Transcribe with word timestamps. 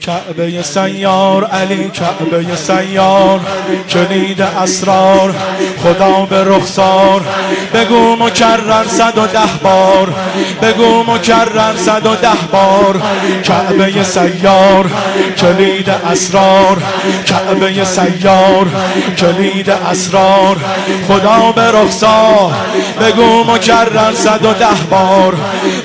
کعبه 0.00 0.62
سیار 0.62 1.44
علی 1.44 1.90
کعبه 1.90 2.56
سیار 2.56 3.40
کلید 3.88 4.40
اسرار. 4.40 5.34
خدا 5.84 6.26
به 6.30 6.44
رخسار. 6.44 7.20
بگو 7.74 8.16
مکرر 8.16 8.88
صد 8.88 9.18
و 9.18 9.26
ده 9.26 9.40
بار. 9.62 10.14
بگو 10.62 11.02
مکرر 11.02 11.76
صد 11.76 12.06
و 12.06 12.14
ده 12.14 12.28
بار. 12.52 13.02
کعبه 13.44 14.02
سیار 14.02 14.90
کلید 15.38 15.88
اسرار. 16.12 16.82
کعبه 17.26 17.84
سیار 17.84 18.66
کلید 19.18 19.70
اسرار. 19.70 20.56
خدا 21.08 21.52
به 21.52 21.80
رخسار. 21.80 22.52
بگو 23.00 23.44
مکرر 23.44 24.14
صد 24.14 24.44
و 24.44 24.52
ده 24.52 24.66
بار. 24.90 25.34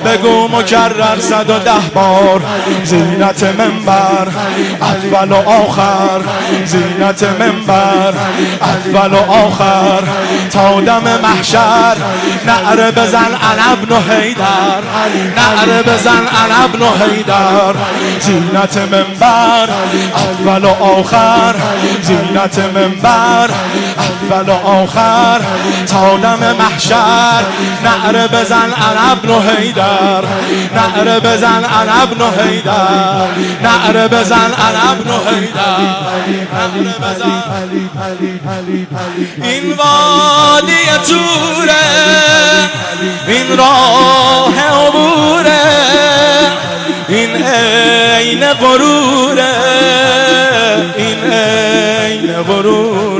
بگو 0.04 0.48
مکرر 0.48 1.18
صد 1.18 1.50
و 1.50 1.58
ده 1.58 1.80
بار. 1.94 2.42
زینت 2.84 3.42
منبر 3.42 4.28
اول 4.80 5.32
و 5.32 5.48
آخر. 5.48 6.20
زینت 6.64 7.22
منبر 7.22 8.14
اول 8.62 9.14
و 9.14 9.32
آخر. 9.32 9.89
تا 10.52 10.80
دم 10.80 11.02
محشر. 11.22 11.96
نعره 12.46 12.90
بزن 12.90 13.18
انا 13.18 13.72
ابن 13.72 14.10
حیدر. 14.10 14.82
نعره 15.36 15.82
بزن 15.82 16.26
انا 16.44 16.64
ابن 16.64 16.82
حیدر. 16.82 17.74
زینت 18.20 18.76
منبر 18.76 19.68
اول 20.16 20.64
و 20.64 20.84
آخر. 20.84 21.54
زینت 22.02 22.58
منبر 22.58 23.50
اول 23.98 24.48
و 24.48 24.66
آخر. 24.66 25.40
تا 25.86 26.16
دم 26.16 26.56
محشر. 26.58 27.42
نعره 27.84 28.26
بزن 28.26 28.56
انا 28.56 29.12
ابن 29.12 29.48
حیدر. 29.48 30.24
نعره 30.74 31.18
بزن 31.18 31.64
انا 31.64 32.02
ابن 32.02 32.22
حیدر. 32.38 33.28
نعره 33.62 34.08
بزن 34.08 34.34
انا 34.36 34.92
ابن 34.92 35.10
حیدر. 35.10 36.00
نعره 36.52 36.94
بزن. 36.98 37.40
این 39.42 39.74
وادی 39.80 40.86
توره 41.08 41.74
این 43.26 43.58
راه 43.58 44.54
عبوره. 44.60 45.60
این 47.10 47.36
عین 47.36 48.52
غروره 48.52 49.54
این 50.96 51.32
عین 51.32 52.42
غروره 52.42 53.19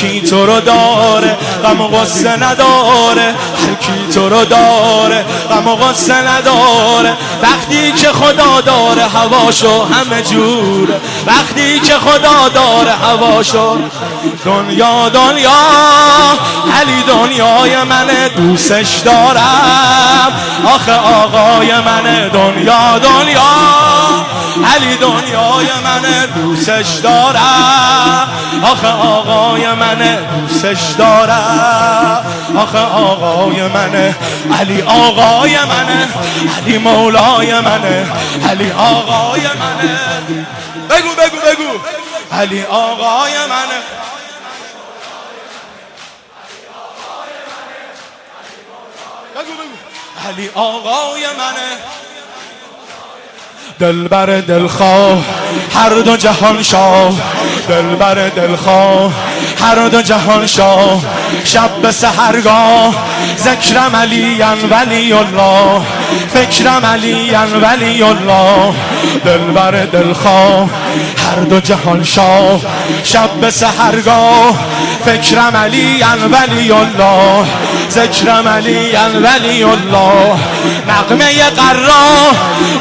کی 0.00 0.20
تو 0.20 0.46
رو 0.46 0.60
داره 0.60 1.36
غم 1.64 1.80
و 1.80 1.88
غصه 1.88 2.36
نداره. 2.36 3.34
هر 3.66 3.74
کی 3.80 4.12
تو 4.14 4.28
رو 4.28 4.44
داره 4.44 5.24
غم 5.50 5.68
و 5.68 5.76
غصه 5.76 6.14
نداره. 6.14 7.16
وقتی 7.42 7.92
که 7.92 8.08
خدا 8.08 8.60
داره 8.60 9.02
هواشو 9.02 9.84
همه 9.84 10.22
جوره. 10.22 11.00
وقتی 11.26 11.80
که 11.80 11.94
خدا 11.94 12.48
داره 12.54 12.92
هواشو 12.92 13.78
دنیا 14.44 15.08
دنیا 15.08 15.50
علی 16.80 17.02
دنیای 17.02 17.84
منه 17.84 18.28
دوستش 18.28 18.94
دارم. 19.04 20.32
آخه 20.74 20.94
آقای 20.94 21.72
منه 21.80 22.28
دنیا 22.28 22.98
دنیا. 22.98 23.50
علی 24.64 24.96
دنیای 24.96 25.66
منه 25.84 26.26
دوستش 26.26 26.88
دارم. 27.02 28.28
آخه 28.62 28.88
آقای 28.88 29.74
منه 29.74 30.18
دوستش 30.40 30.82
دارم. 30.98 32.24
آخه 32.56 32.78
آقای 32.78 33.68
منه 33.68 34.16
علی 34.60 34.82
آقای 34.82 35.56
منه 35.58 36.08
علی 36.56 36.78
مولای 36.78 37.60
منه 37.60 38.06
علی 38.48 38.70
آقای 38.70 39.40
منه 39.40 39.98
بگو 40.90 41.08
بگو 41.08 41.36
بگو. 41.36 41.78
علی 42.32 42.62
آقای 42.62 43.32
منه 43.32 43.80
بگو 49.34 49.52
بگو. 49.52 50.28
علی 50.28 50.50
آقای 50.54 51.22
منه 51.38 51.70
دلبر 53.80 54.40
دلخواه 54.40 55.24
هر 55.74 56.00
دو 56.00 56.16
جهان 56.16 56.62
شاه. 56.62 57.14
دلبر 57.70 58.28
دلخواه 58.28 59.12
هر 59.60 59.88
دو 59.88 60.02
جهان 60.02 60.46
شاه 60.46 61.02
شب 61.44 61.70
به 61.82 61.92
سهرگاه 61.92 62.94
ذکرم 63.38 63.96
علی 63.96 64.42
ولی 64.70 65.12
الله 65.12 65.82
فکرم 66.34 66.86
علی 66.86 67.30
ولی 67.62 68.02
الله. 68.02 68.74
دلبر 69.24 69.70
دلخواه 69.70 70.68
هر 71.26 71.42
دو 71.50 71.60
جهان 71.60 72.04
شاه 72.04 72.60
شب 73.04 73.30
به 73.40 73.50
سهرگاه 73.50 74.54
فکرم 75.04 75.56
علی 75.56 76.04
ولی 76.32 76.72
الله 76.72 77.46
ذکرم 77.90 78.48
علی 78.48 78.96
ولی 79.14 79.64
الله. 79.64 80.38
نقمه 80.88 81.42
قرا 81.56 82.32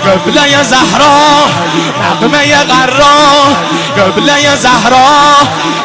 قبله 0.06 0.64
زهرا 0.64 1.46
نقمه 2.12 2.56
قرا 2.56 3.56
قبله 4.00 4.56
زهرا 4.56 5.38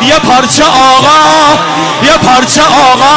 یه 0.02 0.18
پارچه 0.18 0.64
آقا 0.64 1.58
یه 2.02 2.16
پارچه 2.16 2.62
آقا. 2.62 3.14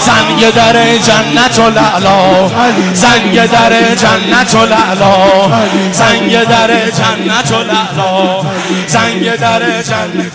زنگ 0.00 0.54
در 0.54 0.98
جنت 0.98 1.58
و 1.58 1.70
لعلا 1.70 2.48
زنگ 2.94 3.50
در 3.50 3.94
جنت 3.94 4.54
و 4.54 4.66
لعلا. 4.66 5.50
زنگ 5.92 6.44
در 6.44 6.90
جنت 6.90 7.52
و 7.52 7.62
لعلا 7.62 8.42
زنگ 8.86 9.36
در 9.36 9.82
جنت. 9.82 10.32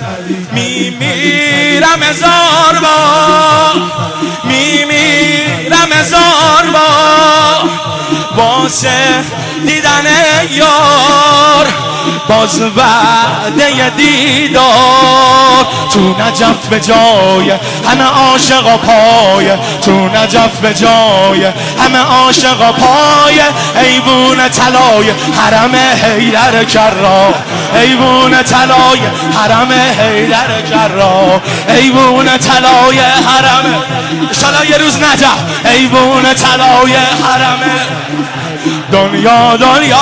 می 0.54 0.90
میرم 1.00 2.04
هزار 2.04 2.80
با 2.82 3.82
می 4.44 4.86
میرم 4.86 5.94
هزار 5.94 6.20
با 6.20 6.45
واسه 8.66 9.24
دیدن 9.66 10.06
یار 10.52 11.68
باز 12.30 12.62
وعده 12.62 13.90
دیدار. 13.90 14.66
تو 15.94 16.00
نجف 16.00 16.68
به 16.70 16.80
جای 16.80 17.52
همه 17.90 18.04
عاشق 18.04 18.76
پای 18.76 19.52
تو 19.82 19.92
نجف 19.92 20.60
به 20.62 20.74
جای 20.74 21.46
همه 21.84 22.00
عاشق 22.00 22.72
پای. 22.72 23.42
ایوون 23.84 24.50
طلای 24.50 25.12
حرم 25.38 25.76
حیدر 25.76 26.64
کرا 26.64 27.34
ایوون 27.82 28.44
طلای 28.44 29.00
حرم 29.38 29.72
حیدر 29.72 30.62
کرا. 30.70 31.42
ایوون 31.68 32.38
طلای 32.38 33.00
حرم 33.00 33.84
شالا 34.42 34.66
یه 34.66 34.78
روز 34.78 34.98
نجف. 34.98 35.40
ایوون 35.66 36.24
طلای 36.24 36.96
حرم 36.96 37.60
دنیا 38.92 39.58
دنیا 39.58 39.98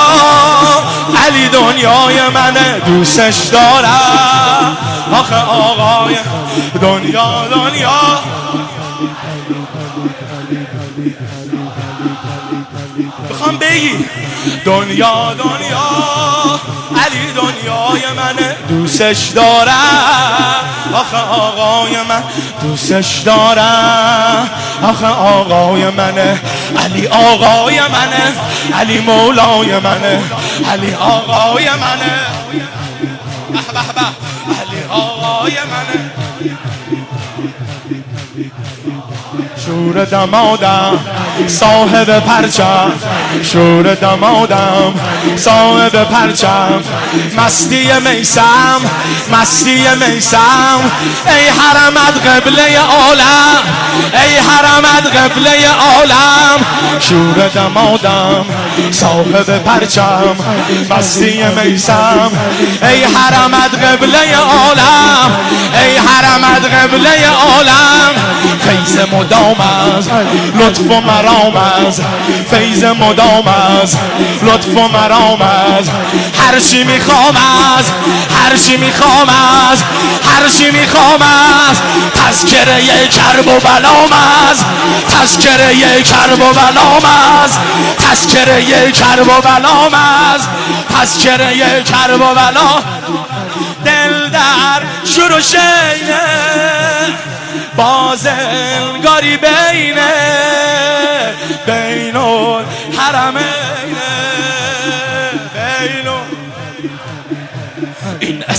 علی 1.27 1.49
دنیای 1.49 2.29
منه 2.29 2.79
دوستش 2.85 3.35
دارم. 3.35 4.77
آخه 5.11 5.35
آقای 5.35 6.15
دنیا 6.81 7.47
دنیا. 7.51 8.19
بخوام 13.29 13.57
بگی 13.57 14.05
دنیا 14.65 15.33
دنیا. 15.33 16.42
علی 16.97 17.33
دنیای 17.35 18.13
منه 18.17 18.55
دوستش 18.69 19.27
دارم. 19.27 20.59
آخه 20.93 21.17
آقای 21.17 21.95
من 22.09 22.23
دوستش 22.61 23.17
دارم. 23.17 24.49
آخه 24.83 25.07
آقای 25.07 25.89
منه 25.89 26.39
علی 26.83 27.07
آقای 27.07 27.79
منه 27.79 28.33
علی 28.79 28.99
مولای 28.99 29.79
منه 29.79 30.21
علی 30.71 30.93
آقای 30.93 31.69
منه. 31.69 32.11
به 33.51 33.59
به 33.59 34.01
علی 34.59 34.83
آقای 34.89 35.53
منه. 35.53 36.11
شور 39.73 40.05
دمادم 40.05 40.99
صاحب 41.47 42.19
پرچم. 42.19 42.91
شور 43.43 43.93
دمادم 43.93 44.93
صاحب 45.35 46.03
پرچم. 46.03 46.83
مستی 47.37 47.87
میسم 48.05 48.81
مستی 49.31 49.83
میسم. 49.99 50.79
ای 51.27 51.47
حرمت 51.47 52.27
قبله 52.27 52.79
عالم 52.79 53.63
ای 54.13 54.35
حرمت 54.37 55.17
قبله 55.17 55.67
عالم. 55.67 56.65
شور 56.99 57.47
دمادم 57.47 58.45
صاحب 58.91 59.63
پرچم. 59.63 60.35
مستی 60.89 61.43
میسم 61.43 62.31
ای 62.81 63.03
حرمت 63.03 63.75
قبله 63.85 64.35
عالم. 64.37 65.31
ای 65.83 65.97
حرمت 65.97 66.65
قبله 66.65 67.27
عالم 67.27 68.13
فیض 68.59 68.97
مدام 69.13 69.61
از 69.61 70.09
لطف 70.55 70.81
و 70.81 71.01
مرام 71.01 71.55
از 71.55 72.01
فیض 72.51 72.83
مدام 72.83 73.47
از 73.47 73.97
لطف 74.43 74.67
و 74.67 74.87
مرام 74.87 75.41
از 75.41 75.89
هر 76.39 76.59
چی 76.59 76.83
می‌خوام 76.83 77.35
از 77.77 77.85
هر 78.43 78.57
چی 78.57 78.77
می‌خوام 78.77 79.29
از 79.29 79.83
هر 80.23 80.49
چی 80.49 80.71
می‌خوام 80.71 81.21
از. 81.21 81.81
تذکره 82.27 83.07
کرب 83.07 83.47
و 83.47 83.59
بلام 83.59 84.11
از 84.49 84.63
تذکره 85.09 86.03
کرب 86.03 86.41
و 86.41 86.53
بلام 86.53 87.03
از 87.43 87.57
تذکره 87.97 88.91
کرب 88.91 89.27
و 89.27 89.41
بلام 89.41 89.93
از 89.93 90.41
تذکره 90.99 91.83
کرب 91.83 92.21
و 92.21 92.35
بلام 92.35 92.83
دل 93.85 94.29
در 94.29 94.81
شروع 95.15 95.41
شینه 95.41 96.19
بازنگاری 97.77 99.37
بینه. 99.37 100.82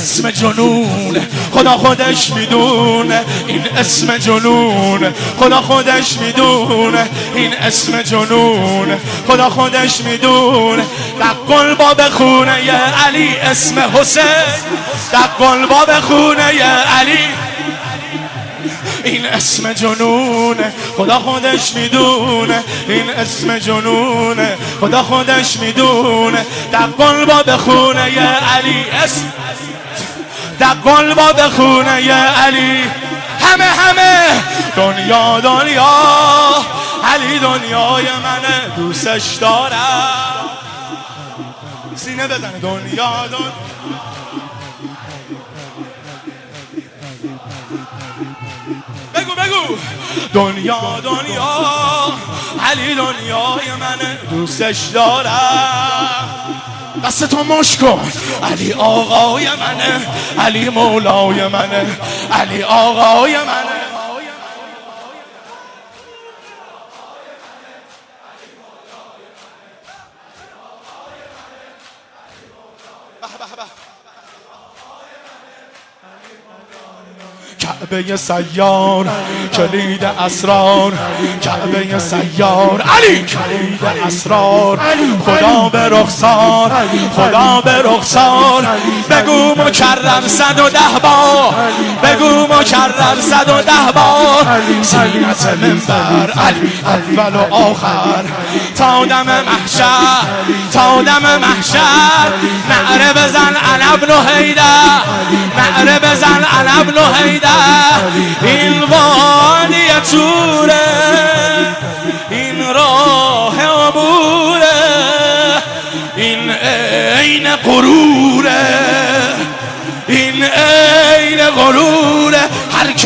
اسم 0.04 0.30
جنون. 0.30 1.26
خدا 1.52 1.70
خودش 1.70 2.30
می‌دونه 2.30 3.24
این 3.46 3.62
اسم 3.76 4.18
جنون. 4.18 5.14
خدا 5.40 5.60
خودش 5.60 6.18
می‌دونه 6.18 7.08
این 7.34 7.54
اسم 7.54 8.02
جنون. 8.02 8.96
خدا 9.28 9.50
خودش 9.50 10.00
می‌دونه 10.00 10.84
در 11.20 11.34
با 11.74 12.10
خونه 12.10 12.70
علی 13.06 13.36
اسم 13.36 13.78
حسین. 13.94 14.24
در 15.12 15.28
با 15.66 16.00
خونه 16.00 16.42
علی. 17.00 17.18
این 19.04 19.26
اسم 19.26 19.72
جنونه 19.72 20.72
خدا 20.96 21.18
خودش 21.18 21.74
می‌دونه 21.74 22.62
این 22.88 23.10
اسم 23.10 23.58
جنونه 23.58 24.56
خدا 24.80 25.02
خودش 25.02 25.56
می‌دونه 25.56 26.46
در 26.72 26.86
با 26.86 27.42
بخونه 27.42 28.12
ی 28.12 28.18
علی 28.56 28.84
اسم 29.04 29.43
در 30.58 30.74
با 31.14 31.32
بخونه 31.32 32.02
ی 32.02 32.10
علی. 32.10 32.90
همه 33.40 33.64
همه 33.64 34.42
دنیا 34.76 35.40
دنیا 35.40 35.90
علی 37.14 37.38
دنیای 37.38 38.04
منه 38.04 38.76
دوستش 38.76 39.34
دارم. 39.34 40.44
سینه 41.96 42.26
بزنه 42.26 42.58
دنیا 42.58 43.26
دنیا. 43.26 43.52
بگو 49.14 49.34
بگو. 49.34 49.76
دنیا 50.34 51.00
دنیا 51.00 51.58
علی 52.70 52.94
دنیای 52.94 53.70
منه 53.80 54.18
دوستش 54.30 54.78
دارم. 54.78 56.43
دست 57.04 57.24
تو 57.24 57.44
مش 57.44 57.76
کن. 57.76 58.12
علی 58.42 58.72
آقای 58.72 59.46
منه. 59.46 60.06
علی 60.38 60.68
مولای 60.68 61.48
منه. 61.48 61.86
علی 62.32 62.62
آقای 62.62 63.36
منه. 63.36 63.73
کعبه 78.02 78.16
سیار 78.16 79.08
کلید 79.52 80.04
اسرار 80.04 80.92
کعبه 81.42 81.98
سیار. 81.98 82.84
علی! 82.96 83.24
کلید 83.24 83.80
اسرار. 84.06 84.80
خدا 85.26 85.68
به 85.68 85.88
رخسار 85.88 86.72
خدا 87.16 87.60
به 87.60 87.82
رخسار. 87.82 88.66
بگو 89.10 89.62
مکرر 89.62 90.26
صد 90.26 90.60
و 90.60 90.68
ده 90.68 90.98
بار 91.02 91.54
بگو 92.02 92.54
مکرر 92.54 93.20
صد 93.20 93.48
و 93.48 93.62
ده 93.62 93.92
بار. 93.94 94.60
سینت 94.82 95.46
منبر 95.46 96.30
علی 96.30 96.72
اول 96.86 97.36
و 97.36 97.54
آخر. 97.54 98.24
تا 98.76 99.04
دم 99.04 99.26
محشر 99.26 100.26
تا 100.72 101.02
دم 101.02 101.38
محشر. 101.40 102.32
نعره 102.68 103.12
بزن 103.12 103.56
عنب 103.56 104.04
ابن 104.04 104.28
حیدر 104.28 105.00
نعره 105.56 105.98
بزن 105.98 106.44
عنب 106.44 106.88
ابن 106.88 106.98
I'll 107.92 108.14
be. 108.14 108.33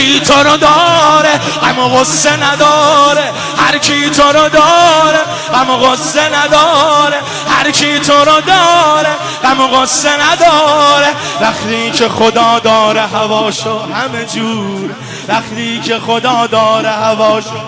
کی 0.09 0.21
تو 0.21 0.35
رو 0.35 0.57
داره؟ 0.57 1.41
اما 1.63 1.89
غصه 1.89 2.37
نداره. 2.37 3.33
هر 3.57 3.79
کی 3.79 4.11
تو 4.11 4.23
رو 4.23 4.49
داره 4.49 5.21
اما 5.55 5.77
غصه 5.79 6.21
نداره. 6.29 7.17
هر 7.49 7.71
کی 7.71 7.99
تو 8.01 8.13
رو 8.13 8.41
داره 8.41 9.17
و 9.43 9.77
غصه 9.77 10.09
نداره. 10.09 11.15
وقتی 11.41 11.91
که 11.91 12.09
خدا 12.09 12.59
داره 12.59 13.01
هواشو 13.01 13.79
همه 13.79 14.25
جور. 14.25 14.91
وقتی 15.29 15.81
که 15.81 15.99
خدا 15.99 16.47
داره 16.47 16.91
هواشو. 16.91 17.61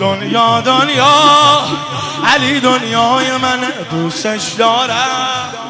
دنیا 0.00 0.60
دنیا 0.60 1.14
علی 2.34 2.60
دنیای 2.60 3.36
من 3.36 3.60
دوستش 3.90 4.52
دارم 4.58 5.61